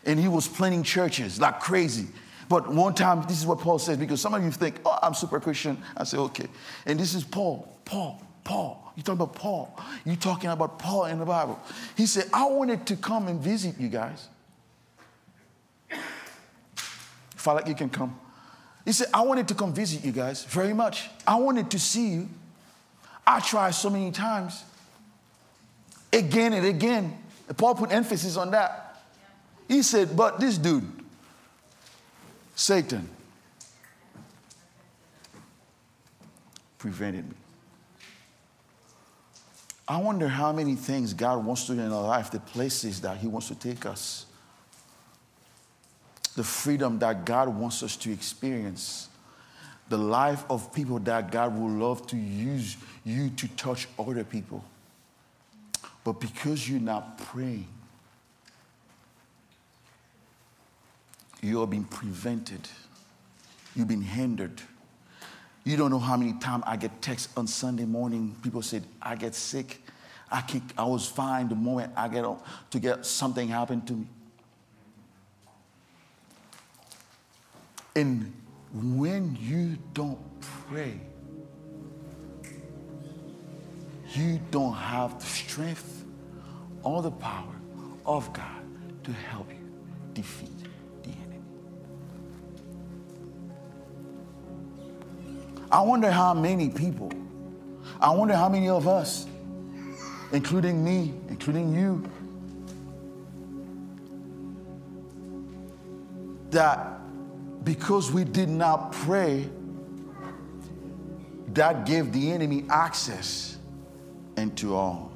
[0.06, 2.08] And he was planning churches like crazy.
[2.50, 5.14] But one time, this is what Paul says, because some of you think, oh, I'm
[5.14, 5.78] super Christian.
[5.96, 6.48] I say, okay.
[6.86, 7.68] And this is Paul.
[7.86, 8.22] Paul.
[8.44, 8.94] Paul.
[8.96, 9.80] You talking about Paul.
[10.06, 11.60] You talking about Paul in the Bible.
[11.96, 14.28] He said, I wanted to come and visit you guys.
[16.76, 18.20] Feel like you can come.
[18.86, 21.10] He said, I wanted to come visit you guys very much.
[21.26, 22.30] I wanted to see you.
[23.26, 24.64] I tried so many times.
[26.12, 27.18] Again and again.
[27.48, 29.02] And Paul put emphasis on that.
[29.68, 30.90] He said, but this dude,
[32.56, 33.10] Satan,
[36.78, 37.36] prevented me.
[39.88, 43.18] I wonder how many things God wants to do in our life, the places that
[43.18, 44.26] He wants to take us,
[46.36, 49.10] the freedom that God wants us to experience,
[49.90, 54.64] the life of people that God would love to use you to touch other people.
[56.04, 57.68] But because you're not praying,
[61.44, 62.68] you are being prevented,
[63.76, 64.62] you've been hindered.
[65.66, 68.36] You don't know how many times I get texts on Sunday morning.
[68.44, 69.82] People said, I get sick.
[70.30, 73.94] I, can, I was fine the moment I get up to get something happened to
[73.94, 74.08] me.
[77.96, 78.34] And
[78.74, 81.00] when you don't pray,
[84.14, 86.04] you don't have the strength
[86.82, 87.56] or the power
[88.06, 88.64] of God
[89.04, 89.60] to help you
[90.14, 90.53] defeat
[95.74, 97.12] I wonder how many people,
[98.00, 99.26] I wonder how many of us,
[100.32, 102.08] including me, including you,
[106.52, 107.00] that
[107.64, 109.50] because we did not pray,
[111.54, 113.58] that gave the enemy access
[114.38, 115.10] into our.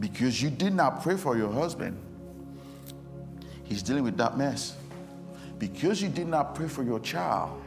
[0.00, 1.96] Because you did not pray for your husband,
[3.62, 4.74] he's dealing with that mess.
[5.58, 7.62] Because you did not pray for your child,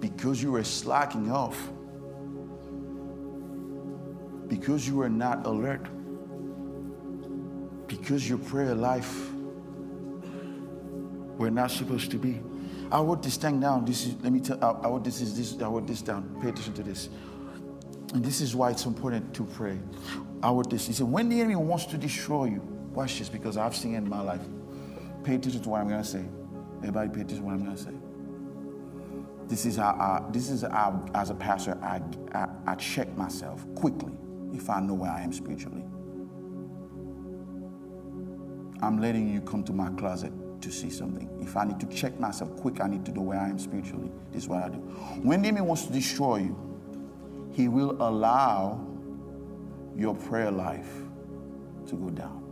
[0.00, 1.70] because you were slacking off,
[4.48, 5.86] because you were not alert,
[7.86, 9.30] because your prayer life
[11.38, 12.40] we're not supposed to be.
[12.90, 13.84] I wrote this thing down.
[13.84, 14.62] This is let me tell.
[14.62, 15.62] I, I wrote this is this.
[15.62, 16.36] I wrote this down.
[16.42, 17.08] Pay attention to this.
[18.12, 19.78] And this is why it's important to pray.
[20.42, 20.86] I wrote this.
[20.86, 22.60] He said, when the enemy wants to destroy you,
[22.94, 24.40] watch this because I've seen it in my life.
[25.24, 26.24] Pay attention to what I'm gonna say.
[26.78, 27.92] Everybody, pay attention to what I'm gonna say.
[29.48, 29.78] This is.
[29.78, 32.02] I, this is how, as a pastor, I,
[32.34, 34.12] I I check myself quickly
[34.52, 35.84] if I know where I am spiritually.
[38.82, 41.28] I'm letting you come to my closet to see something.
[41.40, 44.10] If I need to check myself quick, I need to know where I am spiritually.
[44.32, 44.78] This is what I do.
[45.22, 46.56] When the enemy wants to destroy you,
[47.52, 48.86] he will allow
[49.96, 50.92] your prayer life
[51.86, 52.44] to go down.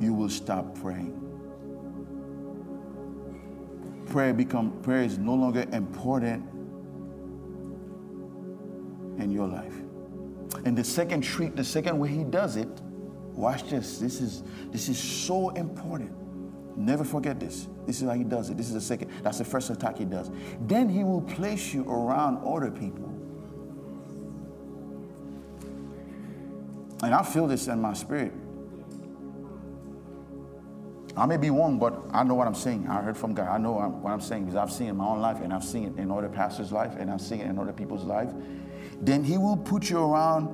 [0.00, 1.29] You will stop praying.
[4.10, 6.44] Prayer become prayer is no longer important
[9.18, 9.74] in your life.
[10.64, 12.68] And the second trick, the second way he does it
[13.40, 13.98] Watch this.
[13.98, 16.12] This is this is so important.
[16.76, 17.68] Never forget this.
[17.86, 18.56] This is how he does it.
[18.56, 19.10] This is the second.
[19.22, 20.30] That's the first attack he does.
[20.66, 23.06] Then he will place you around other people.
[27.02, 28.32] And I feel this in my spirit.
[31.16, 32.86] I may be wrong, but I know what I'm saying.
[32.88, 33.48] I heard from God.
[33.48, 35.64] I know what I'm saying because I've seen it in my own life and I've
[35.64, 38.30] seen it in other pastors' life and I've seen it in other people's life.
[39.00, 40.48] Then he will put you around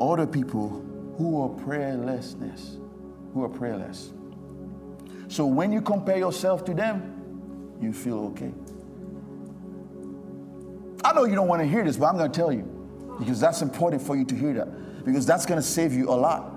[0.00, 0.68] other people
[1.16, 2.78] who are prayerlessness,
[3.32, 4.12] who are prayerless.
[5.28, 8.52] So when you compare yourself to them, you feel okay.
[11.04, 12.70] I know you don't want to hear this, but I'm going to tell you
[13.18, 16.16] because that's important for you to hear that because that's going to save you a
[16.16, 16.52] lot.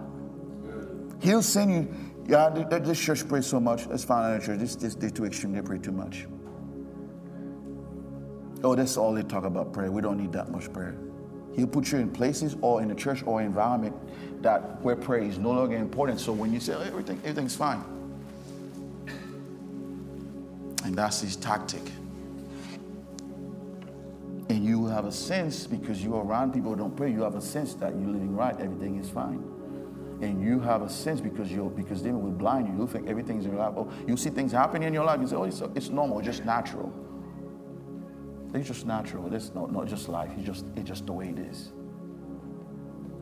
[1.19, 1.93] He'll send you,
[2.27, 3.87] yeah, this church prays so much.
[3.87, 4.59] Let's find another church.
[4.59, 5.53] This, this, they're too extreme.
[5.53, 6.27] They pray too much.
[8.63, 9.91] Oh, that's all they talk about prayer.
[9.91, 10.95] We don't need that much prayer.
[11.55, 13.95] He'll put you in places or in a church or environment
[14.43, 16.19] that where prayer is no longer important.
[16.19, 17.83] So when you say oh, everything, everything's fine.
[20.83, 21.81] And that's his tactic.
[24.49, 27.41] And you have a sense because you're around people who don't pray, you have a
[27.41, 29.56] sense that you're living right, everything is fine.
[30.21, 32.81] And you have a sense because you're because they will blind you.
[32.81, 33.73] You think everything's in your life.
[33.77, 35.21] Oh, you see things happening in your life.
[35.21, 36.91] You say, oh, it's, it's normal, just natural.
[38.53, 39.31] It's just natural.
[39.33, 40.31] It's not, not just life.
[40.35, 41.71] It's just it's just the way it is.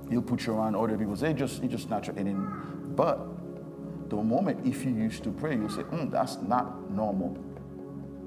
[0.09, 1.15] You'll put you around other people.
[1.15, 2.17] Say, just, it's just natural.
[2.17, 3.19] And then, but
[4.09, 7.37] the moment if you used to pray, you'll say, mm, that's not normal.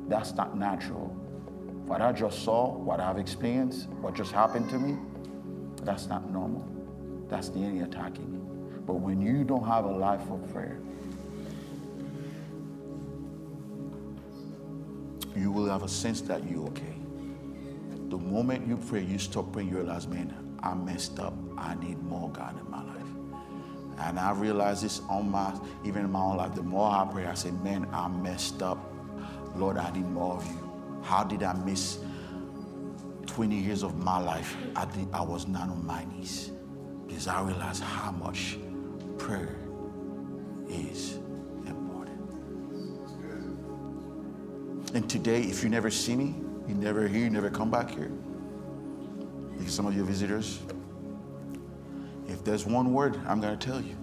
[0.08, 1.06] That's not natural.
[1.86, 4.98] What I just saw, what I've experienced, what just happened to me,
[5.84, 6.66] that's not normal.
[7.28, 8.38] That's the enemy attacking me.
[8.88, 10.78] But when you don't have a life of prayer,
[15.36, 16.96] you will have a sense that you're okay.
[18.08, 21.34] The moment you pray, you stop praying, you realize, man, I messed up.
[21.58, 23.42] I need more God in my life.
[23.98, 25.52] And I realize this on my,
[25.84, 26.54] even in my own life.
[26.54, 28.78] The more I pray, I say, man, I messed up.
[29.54, 31.00] Lord, I need more of you.
[31.02, 31.98] How did I miss
[33.26, 34.56] 20 years of my life?
[34.74, 36.52] I, did, I was not on my knees
[37.06, 38.56] because I realized how much
[39.18, 39.56] prayer
[40.68, 41.18] is
[41.66, 42.20] important.
[44.94, 46.34] And today, if you never see me,
[46.66, 48.10] you never hear, you never come back here.
[49.56, 50.60] Because some of your visitors,
[52.28, 53.96] if there's one word I'm going to tell you,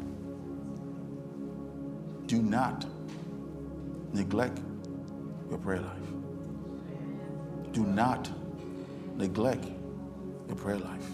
[2.27, 2.85] do not
[4.13, 4.59] neglect
[5.49, 5.99] your prayer life.
[7.71, 8.29] Do not
[9.15, 9.65] neglect
[10.47, 11.05] your prayer life.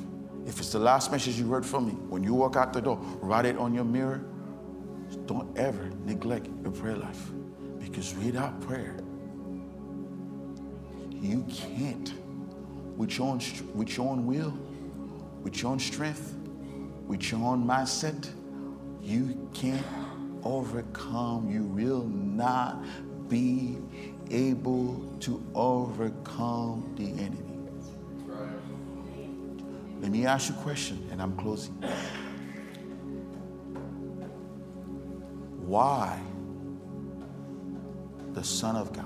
[0.46, 2.98] If it's the last message you heard from me, when you walk out the door,
[3.22, 4.24] write it on your mirror.
[5.26, 7.30] Don't ever neglect your prayer life.
[7.80, 8.98] Because without prayer,
[11.12, 12.14] you can't,
[12.98, 13.42] with your own,
[13.76, 14.54] with your own will,
[15.44, 16.36] with your own strength,
[17.08, 18.30] with your own mindset,
[19.02, 19.86] you can't
[20.44, 21.50] overcome.
[21.50, 22.84] You will not
[23.28, 23.78] be
[24.32, 27.51] able to overcome the enemy.
[30.02, 31.76] Let me ask you a question, and I'm closing.
[35.64, 36.20] Why
[38.34, 39.06] the Son of God?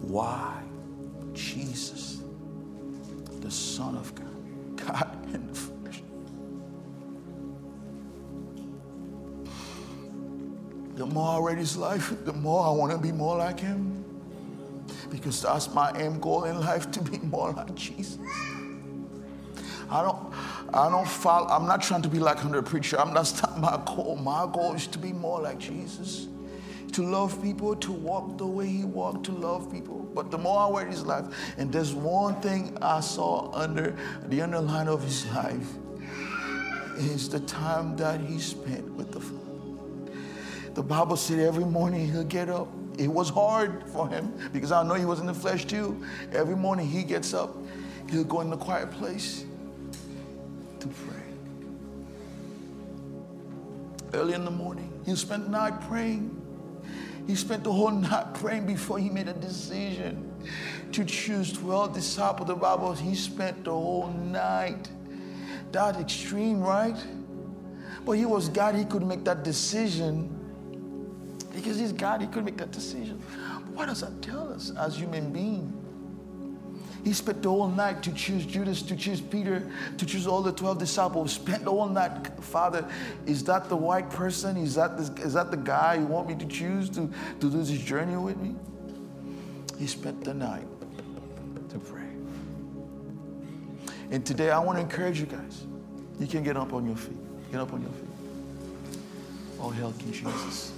[0.00, 0.62] Why
[1.34, 2.22] Jesus,
[3.40, 6.02] the Son of God, God in the flesh?
[10.94, 13.87] The more I read his life, the more I want to be more like him.
[15.28, 18.18] Because that's my aim goal in life to be more like Jesus.
[19.90, 20.32] I don't
[20.72, 22.98] I don't follow, I'm not trying to be like another preacher.
[22.98, 24.16] I'm that's not my goal.
[24.16, 26.28] My goal is to be more like Jesus.
[26.92, 29.98] To love people, to walk the way he walked, to love people.
[30.14, 31.26] But the more I read his life,
[31.58, 33.94] and there's one thing I saw under
[34.28, 35.68] the underline of his life
[36.96, 39.47] is the time that he spent with the Father.
[40.74, 42.68] The Bible said every morning he'll get up.
[42.98, 46.04] It was hard for him because I know he was in the flesh too.
[46.32, 47.56] Every morning he gets up,
[48.10, 49.44] he'll go in the quiet place
[50.80, 51.16] to pray.
[54.14, 56.34] Early in the morning, he spent the night praying.
[57.26, 60.32] He spent the whole night praying before he made a decision
[60.92, 62.48] to choose 12 disciples.
[62.48, 64.88] The Bible, he spent the whole night.
[65.72, 66.96] That extreme, right?
[68.04, 70.37] But he was God, he could make that decision
[71.58, 73.20] because he's God, he could make that decision.
[73.64, 75.74] But what does that tell us as human beings?
[77.04, 80.52] He spent the whole night to choose Judas, to choose Peter, to choose all the
[80.52, 81.32] 12 disciples.
[81.32, 82.86] Spent the whole night, Father,
[83.24, 84.56] is that the right person?
[84.56, 87.08] Is that, this, is that the guy you want me to choose to,
[87.40, 88.54] to do this journey with me?
[89.78, 90.66] He spent the night
[91.70, 92.02] to pray.
[94.10, 95.64] And today I want to encourage you guys.
[96.18, 97.50] You can get up on your feet.
[97.52, 98.08] Get up on your feet.
[99.60, 100.72] All hail King Jesus.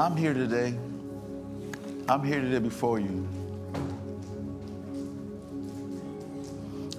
[0.00, 0.74] I'm here today.
[2.08, 3.39] I'm here today before you.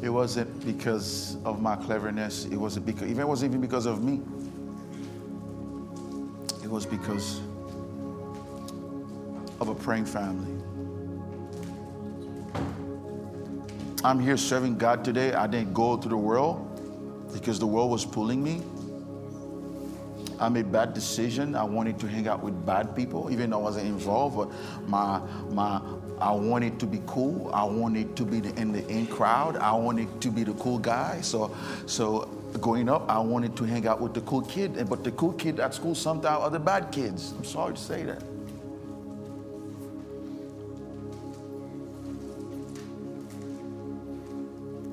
[0.02, 2.46] It wasn't because of my cleverness.
[2.46, 4.22] It wasn't because, even it wasn't even because of me.
[6.64, 7.40] It was because
[9.60, 10.52] of a praying family.
[14.04, 15.34] I'm here serving God today.
[15.34, 16.68] I didn't go to the world
[17.32, 18.64] because the world was pulling me.
[20.40, 21.54] I made bad decision.
[21.54, 24.38] I wanted to hang out with bad people, even though I wasn't involved.
[24.38, 25.20] But my
[25.52, 25.80] my
[26.22, 27.50] I wanted to be cool.
[27.52, 29.58] I wanted to be in the in crowd.
[29.58, 31.20] I wanted to be the cool guy.
[31.22, 31.56] So
[31.88, 32.30] so
[32.62, 34.88] growing up, I wanted to hang out with the cool kid.
[34.88, 37.34] But the cool kid at school sometimes are the bad kids.
[37.36, 38.22] I'm sorry to say that.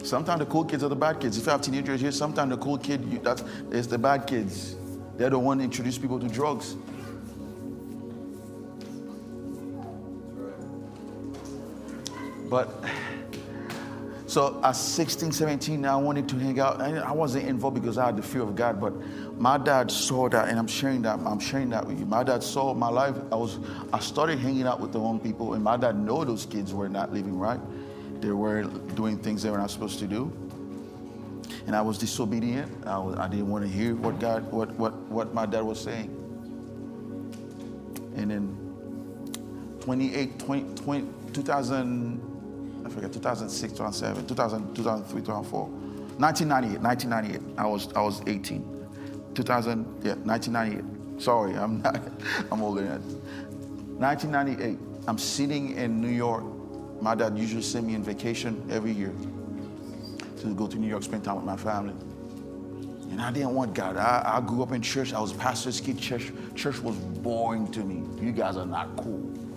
[0.03, 1.37] Sometimes the cool kids are the bad kids.
[1.37, 4.77] If you have teenagers here, sometimes the cool kid you, that's is the bad kids.
[5.19, 6.77] They're the one that introduce people to drugs.
[12.49, 12.85] But
[14.27, 16.81] so at 16, 17, I wanted to hang out.
[16.81, 18.93] I wasn't involved because I had the fear of God, but
[19.39, 21.19] my dad saw that, and I'm sharing that.
[21.21, 22.07] I'm sharing that with you.
[22.07, 23.17] My dad saw my life.
[23.31, 23.59] I was,
[23.93, 26.89] I started hanging out with the wrong people, and my dad know those kids were
[26.89, 27.61] not living right.
[28.21, 30.33] They were doing things they were not supposed to do
[31.69, 32.87] and I was disobedient.
[32.87, 35.79] I, was, I didn't want to hear what God, what, what, what my dad was
[35.79, 36.09] saying.
[38.17, 42.28] And in 28, 20, 20, 2000,
[42.89, 45.65] I forget, 2006, 2007, 2000, 2003, 2004,
[46.17, 48.65] 1998, 1998, I was, I was 18.
[49.35, 51.23] 2000, yeah, 1998.
[51.23, 52.01] Sorry, I'm not,
[52.51, 54.21] I'm older than that.
[54.23, 56.45] 1998, I'm sitting in New York.
[57.03, 59.13] My dad usually sent me on vacation every year
[60.41, 61.95] to go to New York, spend time with my family.
[63.11, 63.99] And I didn't want God.
[63.99, 65.13] I, I grew up in church.
[65.13, 65.99] I was pastor's kid.
[65.99, 68.03] Church, church was boring to me.
[68.25, 69.48] You guys are not cool.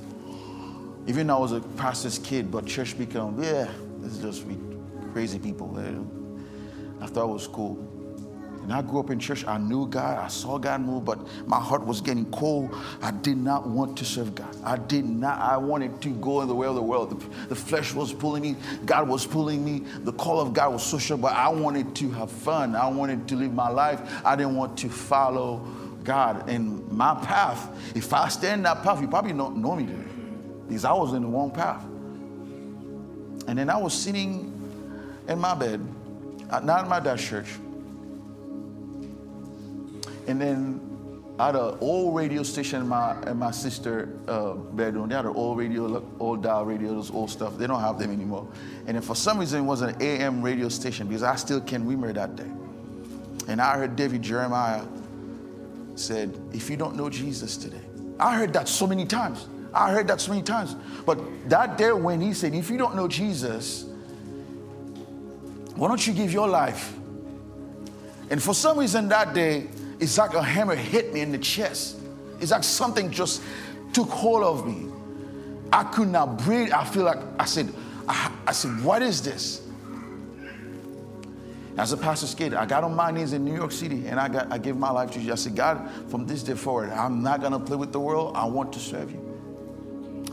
[1.08, 3.70] Even I was a pastor's kid, but church became, yeah,
[4.04, 4.46] is just
[5.14, 5.78] crazy people.
[7.02, 7.88] I thought it was cool.
[8.64, 9.46] And I grew up in church.
[9.46, 10.20] I knew God.
[10.20, 12.76] I saw God move, but my heart was getting cold.
[13.02, 14.56] I did not want to serve God.
[14.64, 15.40] I did not.
[15.40, 17.10] I wanted to go in the way of the world.
[17.10, 18.56] The, the flesh was pulling me.
[18.86, 19.80] God was pulling me.
[20.04, 22.76] The call of God was so sure, but I wanted to have fun.
[22.76, 24.00] I wanted to live my life.
[24.24, 25.66] I didn't want to follow
[26.04, 26.48] God.
[26.48, 29.88] And my path, if I stay in that path, you probably don't know me.
[30.72, 31.84] Because I was in the wrong path.
[33.46, 34.54] And then I was sitting
[35.28, 35.86] in my bed,
[36.64, 37.50] not in my dad's church.
[40.28, 40.80] And then
[41.38, 45.10] I had an old radio station in my in my sister uh, bedroom.
[45.10, 47.58] They had an old radio, old dial radio, those old stuff.
[47.58, 48.48] They don't have them anymore.
[48.88, 51.86] And then for some reason it was an AM radio station because I still can
[51.86, 52.50] remember that day.
[53.50, 54.86] And I heard David Jeremiah
[55.96, 57.84] said, "If you don't know Jesus today,"
[58.18, 59.48] I heard that so many times.
[59.74, 60.76] I heard that so many times.
[61.06, 61.20] But
[61.50, 63.86] that day when he said, "If you don't know Jesus,"
[65.76, 66.94] why don't you give your life?
[68.30, 69.68] And for some reason that day,
[70.00, 71.98] it's like a hammer hit me in the chest.
[72.40, 73.42] It's like something just
[73.94, 74.92] took hold of me.
[75.72, 76.72] I could not breathe.
[76.72, 77.74] I feel like I said,
[78.08, 79.62] I, I said, what is this?
[81.78, 84.28] As a pastor's kid, I got on my knees in New York City and I
[84.28, 85.32] got I gave my life to you.
[85.32, 88.36] I said, God, from this day forward, I'm not gonna play with the world.
[88.36, 89.31] I want to serve you.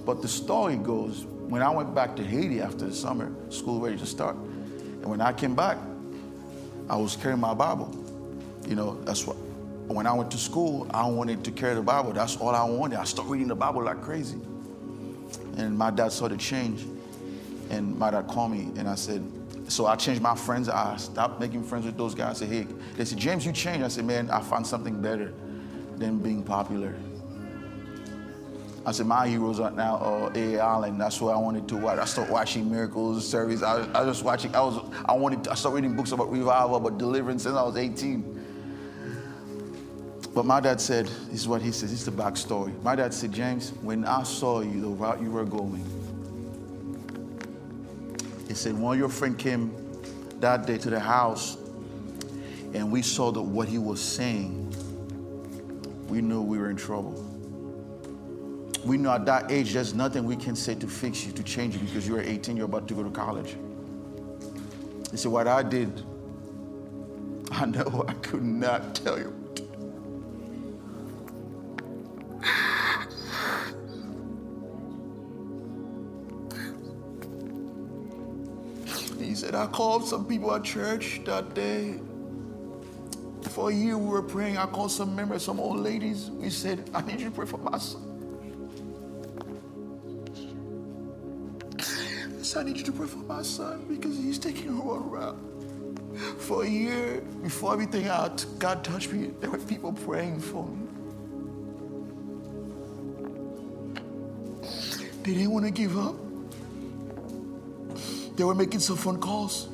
[0.08, 3.98] But the story goes, when I went back to Haiti after the summer, school ready
[3.98, 5.76] to start, and when I came back,
[6.88, 7.94] I was carrying my Bible.
[8.66, 9.36] You know, that's what
[9.86, 12.14] when I went to school, I wanted to carry the Bible.
[12.14, 12.98] That's all I wanted.
[12.98, 14.38] I started reading the Bible like crazy.
[15.58, 16.86] And my dad saw the change.
[17.68, 19.22] And my dad called me and I said,
[19.68, 20.70] so I changed my friends.
[20.70, 22.40] I stopped making friends with those guys.
[22.40, 23.84] I said, hey, they said, James, you changed.
[23.84, 25.34] I said, man, I found something better
[25.98, 26.94] than being popular.
[28.88, 30.58] I said, my heroes are now uh, A.
[30.58, 30.96] Allen.
[30.96, 31.98] That's what I wanted to watch.
[31.98, 33.62] I started watching Miracles Series.
[33.62, 36.76] I, I was watching, I was, I wanted, to, I started reading books about revival,
[36.76, 38.24] about deliverance since I was 18.
[40.34, 42.82] But my dad said, this is what he says, this is the backstory.
[42.82, 45.84] My dad said, James, when I saw you, the route you were going,
[48.48, 49.70] he said, one of your friend came
[50.40, 51.58] that day to the house
[52.72, 54.72] and we saw that what he was saying,
[56.08, 57.27] we knew we were in trouble.
[58.88, 61.74] We know at that age, there's nothing we can say to fix you, to change
[61.74, 63.54] you, because you're 18, you're about to go to college.
[65.10, 66.02] He said, What I did,
[67.50, 69.34] I know I could not tell you.
[79.18, 82.00] He said, I called some people at church that day.
[83.50, 84.56] For a year we were praying.
[84.56, 86.30] I called some members, some old ladies.
[86.30, 88.07] We said, I need you to pray for my son.
[92.58, 95.38] I need you to pray for my son because he's taking a wrong route.
[96.40, 99.30] For a year, before everything out, God touched me.
[99.38, 100.88] There were people praying for me.
[105.22, 106.16] They didn't want to give up.
[108.36, 109.68] They were making some phone calls.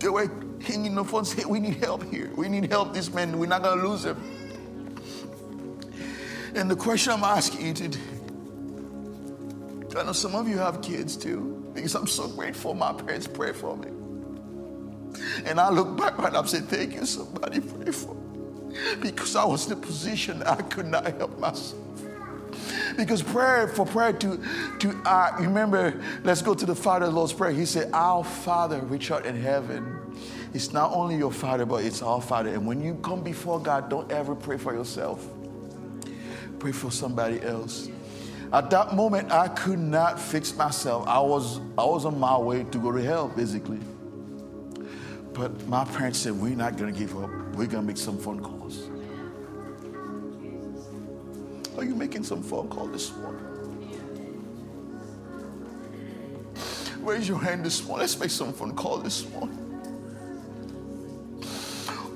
[0.00, 2.30] They were hanging the phone saying, We need help here.
[2.36, 2.92] We need help.
[2.92, 4.22] This man, we're not going to lose him.
[6.54, 8.00] And the question I'm asking you today,
[9.96, 13.56] I know some of you have kids too, because I'm so grateful my parents prayed
[13.56, 13.88] for me.
[15.44, 18.76] And I look back and I'm saying, Thank you, somebody pray for me.
[19.00, 21.80] Because I was in a position I could not help myself.
[22.96, 24.44] Because prayer, for prayer to,
[24.80, 27.52] to uh, remember, let's go to the Father Lord's Prayer.
[27.52, 29.96] He said, Our Father which art in heaven.
[30.52, 32.50] It's not only your Father, but it's our Father.
[32.50, 35.26] And when you come before God, don't ever pray for yourself.
[36.58, 37.88] Pray for somebody else.
[38.52, 41.06] At that moment, I could not fix myself.
[41.06, 43.78] I was, I was on my way to go to hell, basically.
[45.32, 47.30] But my parents said, We're not going to give up.
[47.54, 48.88] We're going to make some phone calls.
[51.78, 53.46] Are you making some phone call this morning?
[56.98, 58.00] Raise your hand this morning.
[58.00, 59.58] Let's make some phone call this morning.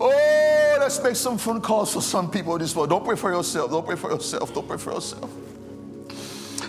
[0.00, 2.90] Oh, let's make some phone calls for some people this morning.
[2.90, 3.70] Don't pray for yourself.
[3.70, 4.52] Don't pray for yourself.
[4.52, 5.30] Don't pray for yourself.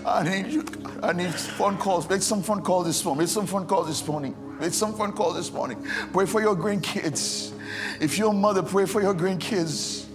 [0.06, 0.64] I need you.
[1.01, 2.08] I need phone calls.
[2.08, 3.24] Make some phone calls this morning.
[3.24, 4.36] Make some phone calls this morning.
[4.60, 5.84] Make some phone call this morning.
[6.14, 7.51] Pray for your grandkids.
[7.99, 10.06] If you're a mother, pray for your grandkids.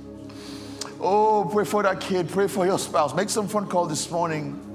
[1.00, 2.28] Oh, pray for that kid.
[2.28, 3.14] Pray for your spouse.
[3.14, 4.66] Make some phone call this morning.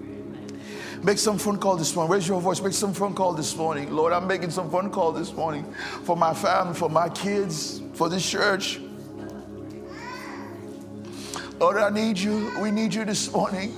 [1.02, 2.12] Make some phone call this morning.
[2.12, 2.62] Raise your voice.
[2.62, 3.92] Make some phone call this morning.
[3.92, 5.64] Lord, I'm making some phone call this morning
[6.04, 8.82] for my family, for my kids, for this church.
[11.60, 12.52] Lord, I need you.
[12.60, 13.78] We need you this morning.